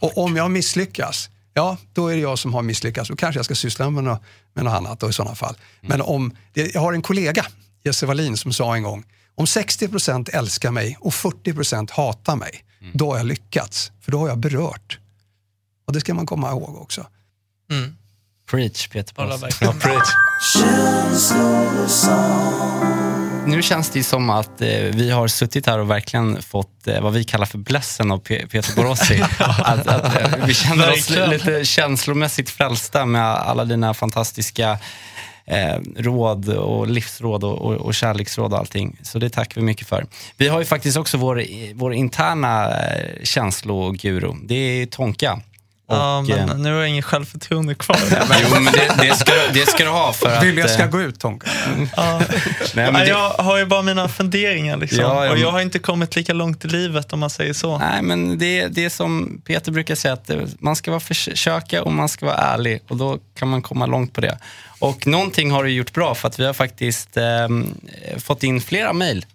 [0.02, 3.08] Och om jag misslyckas, ja då är det jag som har misslyckats.
[3.08, 4.22] Då kanske jag ska syssla med något,
[4.54, 5.54] med något annat då, i sådana fall.
[5.80, 7.46] Men om, jag har en kollega,
[7.84, 13.10] Jesse Wallin, som sa en gång, om 60% älskar mig och 40% hatar mig, då
[13.10, 13.92] har jag lyckats.
[14.00, 14.98] För då har jag berört.
[15.86, 17.06] Och det ska man komma ihåg också.
[17.70, 17.96] Mm.
[18.50, 19.42] Preach Peter Hålla Paus.
[19.42, 20.02] verkligen.
[23.46, 27.12] Nu känns det som att eh, vi har suttit här och verkligen fått eh, vad
[27.12, 29.22] vi kallar för blessen av Pe- Peter Borossi.
[29.38, 34.78] att, att, eh, vi känner oss lite känslomässigt frälsta med alla dina fantastiska
[35.46, 38.96] eh, råd och livsråd och, och, och kärleksråd och allting.
[39.02, 40.06] Så det tackar vi mycket för.
[40.36, 44.32] Vi har ju faktiskt också vår, vår interna eh, känsloguru.
[44.44, 45.40] Det är Tonka.
[45.96, 47.96] Ja, Och, eh, men nu har jag ingen självförtroende kvar.
[48.42, 50.42] Jo, men det, det, ska, det ska du ha för att...
[50.44, 51.46] Vill jag ska eh, gå ut Tonka?
[51.96, 52.20] Ja.
[52.74, 54.98] nej, men det, Jag har ju bara mina funderingar liksom.
[55.00, 57.52] Ja, ja, och jag men- har inte kommit lika långt i livet om man säger
[57.52, 57.78] så.
[57.78, 61.82] Nej, men det, det är som Peter brukar säga, att det- man ska vara försöka
[61.82, 64.38] och man ska vara ärlig och då kan man komma långt på det.
[64.78, 67.74] Och någonting har du gjort bra för att vi har faktiskt ehm,
[68.18, 69.26] fått in flera mejl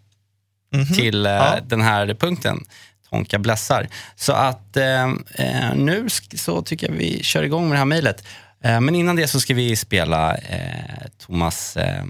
[0.74, 0.94] Mhm.
[0.96, 1.56] till eh, Ja.
[1.68, 2.64] den här punkten.
[3.10, 3.88] Tonka blässar.
[4.16, 8.24] Så att ehm, eh, nu så tycker jag vi kör igång med det här mejlet.
[8.64, 12.04] Eh, men innan det så ska vi spela eh, Thomas eh,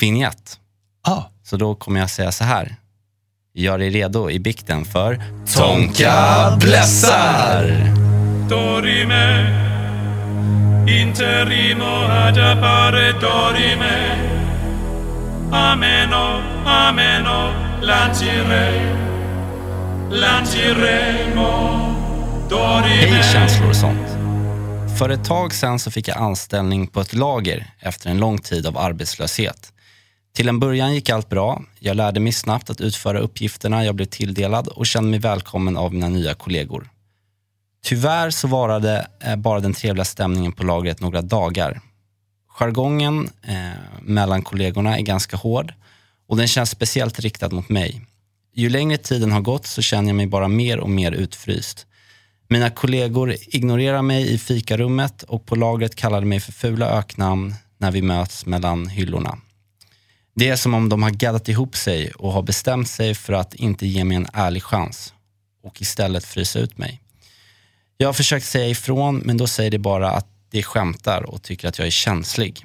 [0.00, 0.58] vignett.
[1.02, 1.22] Ah.
[1.44, 2.76] Så då kommer jag säga så här.
[3.54, 5.22] Gör dig redo i bikten för
[5.54, 7.94] Tonka blässar!
[8.48, 9.46] dorime
[10.88, 14.18] interimo ad appare dorime
[15.50, 19.13] ameno ameno dorime
[22.84, 24.08] Hej känslor och sånt.
[24.98, 28.66] För ett tag sedan så fick jag anställning på ett lager efter en lång tid
[28.66, 29.72] av arbetslöshet.
[30.34, 31.62] Till en början gick allt bra.
[31.78, 35.94] Jag lärde mig snabbt att utföra uppgifterna jag blev tilldelad och kände mig välkommen av
[35.94, 36.88] mina nya kollegor.
[37.84, 41.80] Tyvärr så varade eh, bara den trevliga stämningen på lagret några dagar.
[42.48, 43.56] Jargongen eh,
[44.02, 45.74] mellan kollegorna är ganska hård
[46.28, 48.06] och den känns speciellt riktad mot mig.
[48.56, 51.86] Ju längre tiden har gått så känner jag mig bara mer och mer utfryst.
[52.48, 57.54] Mina kollegor ignorerar mig i fikarummet och på lagret kallar de mig för fula öknamn
[57.78, 59.38] när vi möts mellan hyllorna.
[60.34, 63.54] Det är som om de har gaddat ihop sig och har bestämt sig för att
[63.54, 65.14] inte ge mig en ärlig chans
[65.62, 67.00] och istället frysa ut mig.
[67.96, 71.68] Jag har försökt säga ifrån men då säger de bara att de skämtar och tycker
[71.68, 72.64] att jag är känslig.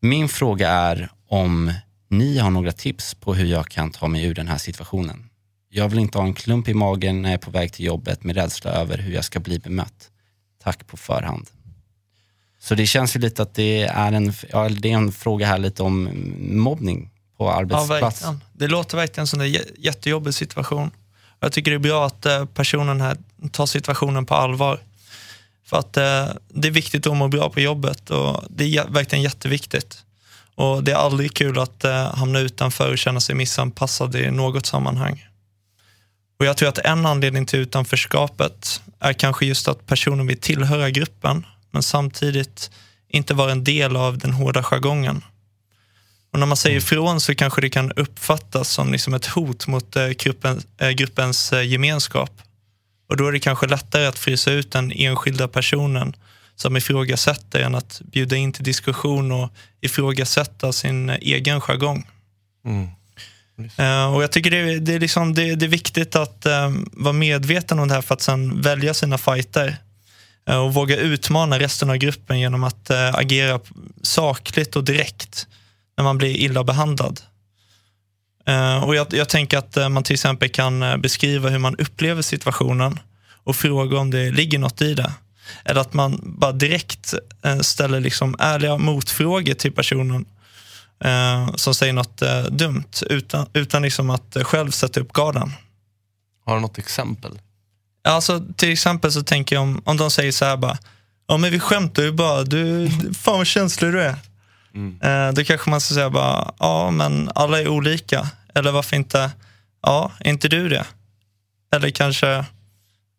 [0.00, 1.72] Min fråga är om
[2.10, 5.26] ni har några tips på hur jag kan ta mig ur den här situationen.
[5.70, 8.24] Jag vill inte ha en klump i magen när jag är på väg till jobbet
[8.24, 10.10] med rädsla över hur jag ska bli bemött.
[10.62, 11.46] Tack på förhand.
[12.60, 15.58] Så det känns ju lite att det är en, ja, det är en fråga här
[15.58, 17.90] lite om mobbning på Ja, arbetsplats.
[18.22, 18.40] verkligen.
[18.52, 20.90] Det låter verkligen som en jä- jättejobbig situation.
[21.40, 23.16] Jag tycker det är bra att eh, personen här
[23.52, 24.80] tar situationen på allvar.
[25.64, 29.22] För att eh, det är viktigt att må bra på jobbet och det är verkligen
[29.22, 30.04] jätteviktigt.
[30.60, 34.66] Och det är aldrig kul att eh, hamna utanför och känna sig missanpassad i något
[34.66, 35.26] sammanhang.
[36.38, 40.90] Och jag tror att en anledning till utanförskapet är kanske just att personen vill tillhöra
[40.90, 42.70] gruppen men samtidigt
[43.08, 45.24] inte vara en del av den hårda jargongen.
[46.32, 49.96] Och när man säger ifrån så kanske det kan uppfattas som liksom ett hot mot
[49.96, 52.42] eh, gruppen, eh, gruppens eh, gemenskap.
[53.08, 56.14] Och då är det kanske lättare att frysa ut den enskilda personen
[56.60, 62.06] som ifrågasätter än att bjuda in till diskussion och ifrågasätta sin egen jargong.
[63.76, 67.12] Eh, och jag tycker det det är, liksom, det, det är viktigt att eh, vara
[67.12, 69.76] medveten om det här för att sen välja sina fighter
[70.48, 73.60] eh, och våga utmana resten av gruppen genom att agera
[74.02, 75.46] sakligt och direkt
[75.96, 77.20] när man blir illa behandlad.
[78.46, 82.98] Eh, och jag, jag tänker att man till exempel kan beskriva hur man upplever situationen
[83.44, 85.12] och fråga om det ligger något i det.
[85.64, 90.24] Eller att man bara direkt eh, ställer liksom ärliga motfrågor till personen
[91.04, 95.52] eh, som säger något eh, dumt utan, utan liksom att eh, själv sätta upp garden.
[96.44, 97.38] Har du något exempel?
[98.04, 100.78] Alltså, till exempel så tänker jag om, om de säger så här bara,
[101.28, 104.16] ja men vi skämtar ju bara, du, fan vad känslig du är.
[105.02, 108.28] Eh, då kanske man ska säga bara, ja men alla är olika.
[108.54, 109.30] Eller varför inte,
[109.82, 110.86] ja, är inte du det?
[111.74, 112.44] Eller kanske,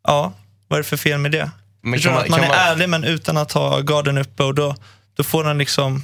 [0.03, 0.33] ja,
[0.67, 1.51] vad är det för fel med det?
[1.81, 2.15] Men kan du?
[2.15, 4.75] man- att man är man- ärlig men utan att ha garden uppe och då,
[5.17, 6.03] då får den liksom,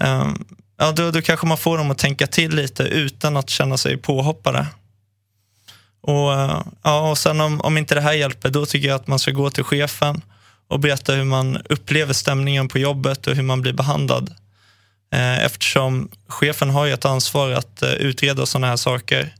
[0.00, 0.44] ehm,
[0.78, 3.96] ja då, då kanske man får dem att tänka till lite utan att känna sig
[3.96, 4.66] påhoppade.
[6.00, 9.06] Och, eh, ja, och sen om, om inte det här hjälper, då tycker jag att
[9.06, 10.22] man ska gå till chefen
[10.68, 14.34] och berätta hur man upplever stämningen på jobbet och hur man blir behandlad.
[15.14, 19.34] Eh, Eftersom chefen har ju ett ansvar att eh, utreda sådana här saker.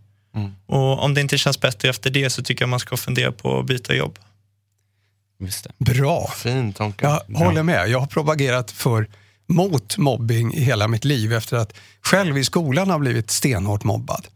[0.67, 3.59] Och om det inte känns bättre efter det så tycker jag man ska fundera på
[3.61, 4.19] att byta jobb.
[5.45, 5.93] Just det.
[5.93, 6.33] Bra.
[6.37, 7.21] Fint Tonka.
[7.27, 7.89] Jag håller med.
[7.89, 9.09] Jag har propagerat för
[9.47, 14.27] mot mobbing i hela mitt liv efter att själv i skolan har blivit stenhårt mobbad.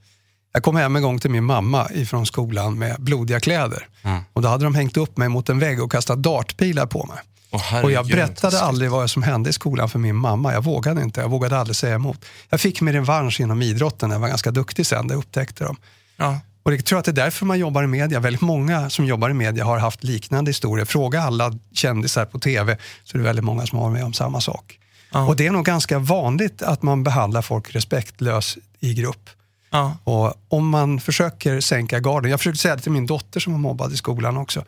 [0.53, 3.87] Jag kom hem en gång till min mamma ifrån skolan med blodiga kläder.
[4.03, 4.23] Mm.
[4.33, 7.19] Och då hade de hängt upp mig mot en vägg och kastat dartpilar på mig.
[7.53, 10.53] Herregud, och jag berättade aldrig vad som hände i skolan för min mamma.
[10.53, 11.21] Jag vågade inte.
[11.21, 12.25] Jag vågade aldrig säga emot.
[12.49, 14.11] Jag fick min revansch inom idrotten.
[14.11, 15.07] Jag var ganska duktig sen.
[15.07, 15.77] Det upptäckte de.
[16.17, 16.41] Ja.
[16.69, 18.21] Och jag tror att det är därför man jobbar i media.
[18.21, 20.85] Väldigt många som jobbar i media har haft liknande historier.
[20.85, 24.41] Fråga alla kändisar på TV så är det väldigt många som har med om samma
[24.41, 24.79] sak.
[25.13, 25.27] Ja.
[25.27, 29.31] Och det är nog ganska vanligt att man behandlar folk respektlöst i grupp.
[29.71, 29.97] Ja.
[30.05, 33.61] Och om man försöker sänka garden, jag försökte säga det till min dotter som var
[33.61, 34.65] mobbad i skolan också.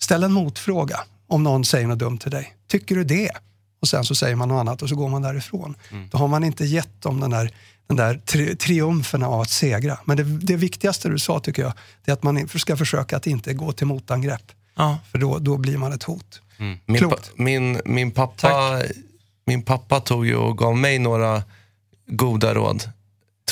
[0.00, 2.56] Ställ en motfråga om någon säger något dumt till dig.
[2.70, 3.30] Tycker du det?
[3.80, 5.74] Och sen så säger man något annat och så går man därifrån.
[6.10, 7.50] Då har man inte gett dem den där,
[7.88, 9.98] den där tri triumfen av att segra.
[10.04, 11.72] Men det, det viktigaste du sa tycker jag,
[12.04, 14.52] det är att man ska försöka att inte gå till motangrepp.
[14.76, 14.98] Ja.
[15.10, 16.42] För då, då blir man ett hot.
[16.86, 17.26] Min, Klokt.
[17.36, 18.82] pa- min, min, pappa,
[19.46, 21.42] min pappa tog ju och gav mig några
[22.06, 22.90] goda råd,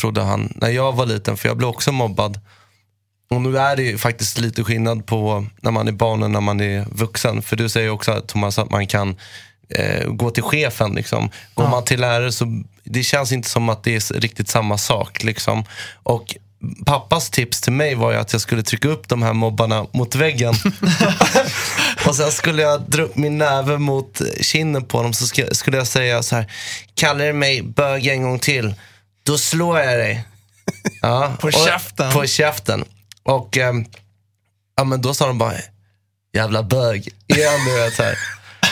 [0.01, 2.41] trodde han, när jag var liten, för jag blev också mobbad.
[3.31, 6.41] Och nu är det ju faktiskt lite skillnad på när man är barn och när
[6.41, 7.43] man är vuxen.
[7.43, 9.17] För du säger också Thomas att man kan
[9.69, 10.95] eh, gå till chefen.
[10.95, 11.31] Liksom.
[11.55, 15.25] Går man till lärare så det känns inte som att det är riktigt samma sak.
[15.25, 15.65] Liksom.
[16.03, 16.37] Och
[16.87, 20.15] pappas tips till mig var ju att jag skulle trycka upp de här mobbarna mot
[20.15, 20.55] väggen.
[22.07, 25.87] och sen skulle jag dra upp min näve mot kinden på dem så skulle jag
[25.87, 26.53] säga så här.
[26.95, 28.75] Kallar du mig bög en gång till,
[29.23, 30.25] då slår jag dig.
[31.03, 32.13] Ja, På käften.
[32.13, 32.85] På käften.
[33.23, 33.85] Och ehm,
[34.77, 35.55] ja, men då sa de bara,
[36.33, 37.09] jävla bög.
[37.27, 38.19] Igen, du vet, så här.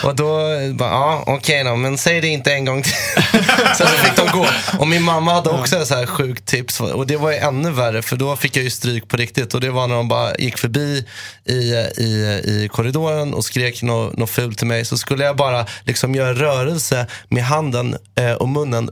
[0.05, 2.93] Och då, bara, ja okej då, men säg det inte en gång till.
[3.77, 4.47] Sen så fick de gå.
[4.79, 6.81] Och min mamma hade också ett så här sjukt tips.
[6.81, 9.55] Och det var ju ännu värre, för då fick jag ju stryk på riktigt.
[9.55, 11.07] Och det var när de bara gick förbi
[11.45, 11.53] i,
[11.99, 14.85] i, i korridoren och skrek något, något fult till mig.
[14.85, 18.91] Så skulle jag bara liksom göra rörelse med handen eh, och munnen,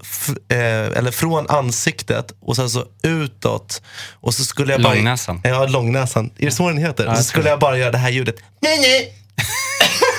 [0.48, 0.58] eh,
[0.98, 3.82] eller från ansiktet och sen så utåt.
[4.20, 4.94] Och så skulle jag bara...
[4.94, 5.40] Långnäsan.
[5.44, 6.30] Ja, långnäsan.
[6.38, 7.08] Är det så den heter?
[7.08, 8.36] och så skulle jag bara göra det här ljudet.
[8.60, 9.18] Nej, nej.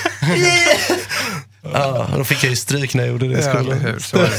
[1.74, 3.80] Ja, då fick jag ju stryk när jag gjorde det i Ja, skolan.
[3.80, 4.00] hur?
[4.00, 4.30] Så är det.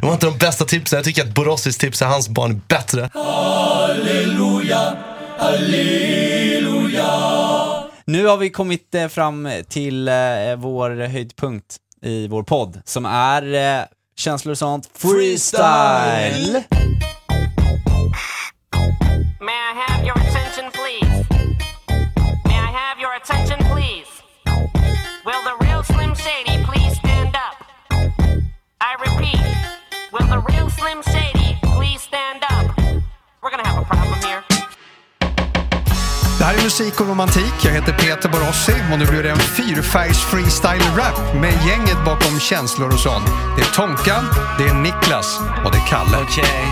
[0.00, 0.96] Det var inte de bästa tipsen.
[0.96, 3.10] Jag tycker att Borossis tips är hans barn är bättre.
[8.04, 10.14] Nu har vi kommit eh, fram till eh,
[10.56, 13.84] vår höjdpunkt i vår podd som är eh,
[14.16, 16.52] känslor och sånt freestyle.
[16.52, 16.89] May
[36.40, 37.54] Det här är musik och romantik.
[37.64, 42.92] Jag heter Peter Borossi och nu blir det en fyrfärgs freestyle-rap med gänget bakom känslor
[42.94, 43.26] och sånt.
[43.56, 44.24] Det är Tonkan,
[44.58, 46.16] det är Niklas och det är Kalle.
[46.22, 46.66] Okej.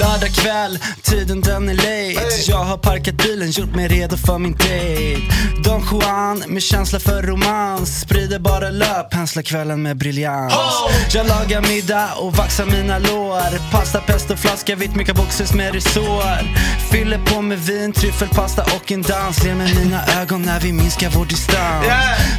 [0.00, 2.50] Lördag kväll, tiden den är late.
[2.50, 5.20] Jag har parkat bilen, gjort mig redo för min date.
[5.64, 8.00] Don Juan med känsla för romans.
[8.00, 10.54] Sprider bara löp, penslar kvällen med briljans.
[11.14, 13.63] Jag lagar middag och vaxar mina lår.
[13.74, 16.38] Pasta, pesto, flaska, vitt, mycket boxers med resår.
[16.90, 19.44] Fyller på med vin, tryffelpasta och en dans.
[19.44, 21.86] Ler med mina ögon när vi minskar vår distans.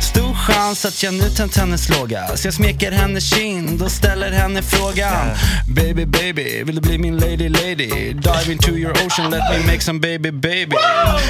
[0.01, 2.27] Stor chans att jag nu tänt hennes låga.
[2.35, 5.27] Så jag smeker hennes kind och ställer henne frågan.
[5.67, 8.13] Baby, baby, vill du bli min lady, lady?
[8.13, 10.75] Dive into your ocean, let me make some baby, baby.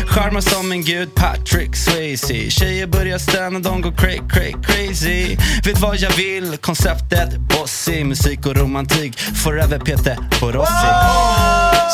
[0.07, 2.49] Charmar som en gud, Patrick Swayze.
[2.49, 5.37] Tjejer börjar stöna, de går cray, cray, crazy.
[5.65, 8.03] Vet vad jag vill, konceptet bossy.
[8.03, 9.94] Musik och romantik, forever Peter
[10.41, 10.71] Borossi.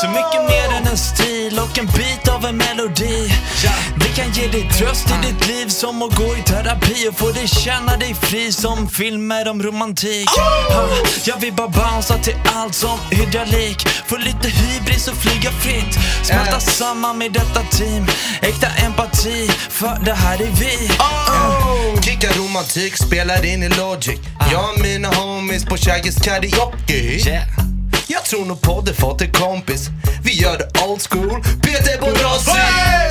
[0.01, 3.33] Så mycket mer än en stil och en bit av en melodi.
[3.99, 7.31] Det kan ge dig tröst i ditt liv som att gå i terapi och få
[7.31, 10.29] dig känna dig fri som filmer om romantik.
[10.29, 10.87] Ha,
[11.25, 13.87] Jag vill bara bouncea till allt som hydraulik.
[14.07, 15.97] Få lite hybris och flyga fritt.
[16.23, 18.07] Smälta samman med detta team.
[18.41, 20.91] Äkta empati, för det här är vi.
[22.01, 24.19] Kickar romantik, spelar in i Logic.
[24.51, 26.93] Jag och mina homies på Shaggy's karaoke.
[26.93, 27.70] Yeah.
[28.11, 29.87] Jag tror nog podden fått en kompis.
[30.23, 31.43] Vi gör det old school.
[31.63, 32.51] Peter Borossi!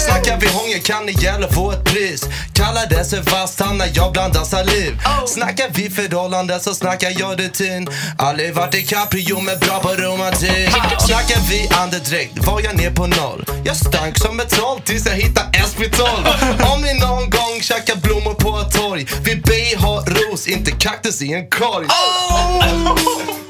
[0.06, 2.24] Snackar vi hångel kan det gälla få ett pris.
[2.54, 4.98] Kallade sig fast när jag blandar saliv.
[5.26, 7.88] Snackar vi förhållande så snackar jag rutin.
[8.18, 10.70] Aldrig varit i Caprio men bra på romantik.
[11.00, 13.44] Snackar vi andedräkt var jag ner på noll.
[13.64, 16.72] Jag stank som ett troll tills jag hittade SP12.
[16.74, 18.70] Om ni någon gång käkar blommor på ett
[19.24, 21.86] Vi ber ha ros, inte kaktus i en korg.
[21.88, 23.49] Hej,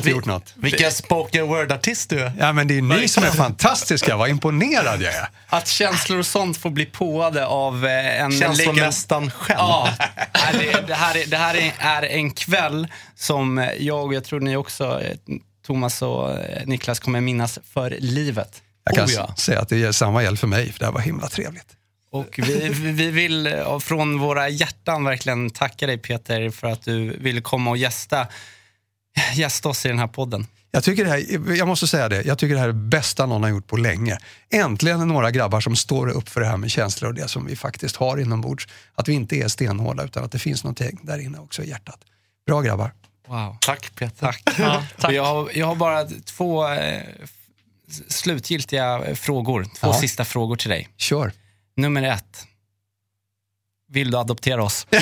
[0.00, 0.52] inte gjort något.
[0.54, 2.32] Vilken spoken word-artist du är.
[2.38, 4.16] Ja, men det är ni som är fantastiska.
[4.16, 5.28] Vad imponerad jag är.
[5.46, 9.58] Att känslor och sånt får bli påade av eh, en Känslomästaren själv.
[9.58, 9.94] Ja,
[10.52, 14.40] det, det här, är, det här är, är en kväll som jag och jag tror
[14.40, 15.16] ni också, eh,
[15.66, 18.62] Thomas och eh, Niklas, kommer minnas för livet.
[18.84, 19.34] Jag kan Oh, ja.
[19.36, 21.76] säga att det är samma gäll för mig, för det här var himla trevligt.
[22.12, 27.40] Och vi, vi vill från våra hjärtan verkligen tacka dig Peter för att du ville
[27.40, 28.26] komma och gästa,
[29.34, 30.46] gästa oss i den här podden.
[30.70, 33.26] Jag, tycker det här, jag måste säga det, jag tycker det här är det bästa
[33.26, 34.18] någon har gjort på länge.
[34.50, 37.56] Äntligen några grabbar som står upp för det här med känslor och det som vi
[37.56, 38.68] faktiskt har inombords.
[38.94, 42.00] Att vi inte är stenhårda utan att det finns någonting där inne också i hjärtat.
[42.46, 42.92] Bra grabbar.
[43.28, 43.56] Wow.
[43.60, 44.16] Tack Peter.
[44.20, 44.42] Tack.
[45.04, 47.02] Och Jag, har, jag har bara två eh,
[48.08, 49.94] slutgiltiga frågor, två Ja.
[49.94, 50.88] sista frågor till dig.
[50.96, 51.32] Kör.
[51.76, 52.46] Nummer ett.
[53.92, 54.86] Vill du adoptera oss?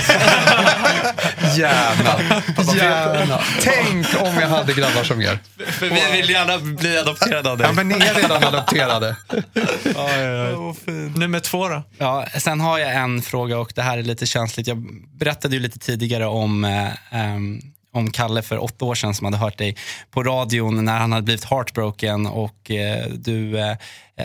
[1.56, 2.42] Gärna.
[2.76, 3.40] Gärna.
[3.60, 5.38] Tänk om jag hade grabbar som er.
[5.66, 9.16] För vi vill gärna bli adopterade av Ja, men ni är redan adopterade.
[11.16, 11.82] Nummer två då?
[11.98, 14.66] Ja, sen har jag en fråga och det här är lite känsligt.
[14.66, 14.86] Jag
[15.18, 17.34] berättade ju lite tidigare om, eh,
[17.94, 19.76] om Kalle för åtta år sedan som hade hört dig
[20.10, 23.76] på radion när han hade blivit heartbroken och eh, du eh,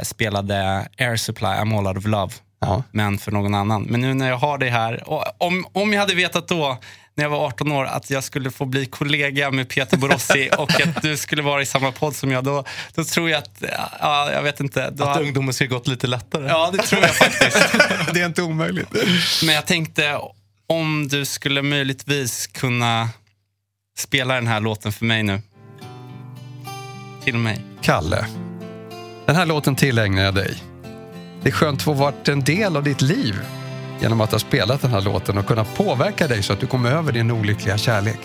[0.04, 2.34] spelade Air Supply, I'm all out of love.
[2.66, 2.84] Ja.
[2.92, 3.84] Men för någon annan.
[3.84, 6.78] Men nu när jag har dig här, och om, om jag hade vetat då
[7.16, 10.82] när jag var 18 år att jag skulle få bli kollega med Peter Borossi och
[10.82, 12.64] att du skulle vara i samma podd som jag, då,
[12.96, 13.64] då tror jag att,
[14.00, 14.90] ja, jag vet inte.
[14.90, 16.48] Då Att ungdomen ska gått lite lättare.
[16.48, 17.58] Ja, det tror jag faktiskt.
[18.14, 18.90] Det är inte omöjligt.
[19.44, 20.20] Men jag tänkte
[20.68, 23.10] om du skulle möjligtvis kunna
[23.98, 25.42] spela den här låten för mig nu.
[27.24, 27.62] Till mig.
[27.82, 28.26] Kalle,
[29.26, 30.73] den här låten tillägnar jag dig.
[31.44, 33.36] Det är skönt att få varit en del av ditt liv
[34.02, 36.92] genom att ha spelat den här låten och kunna påverka dig så att du kommer
[36.92, 38.20] över din olyckliga kärlek.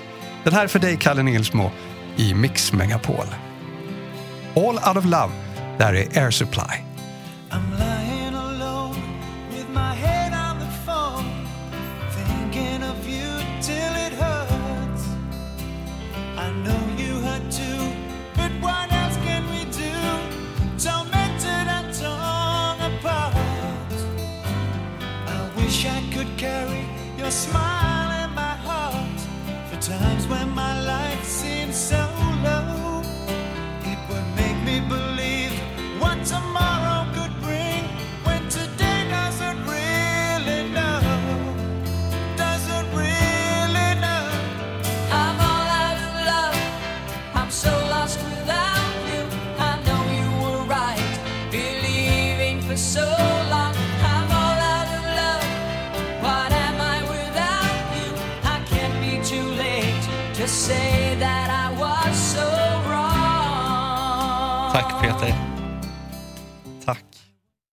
[0.44, 1.70] Den här är för dig, Kalle Nilsmo,
[2.16, 3.26] i Mix Megapol.
[4.54, 5.32] All out of love,
[5.78, 6.87] där är Air Supply.
[65.00, 65.47] Peter.